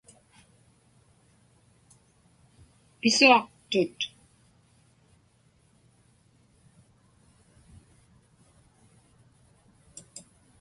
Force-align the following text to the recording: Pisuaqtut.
Pisuaqtut. 2.99 3.99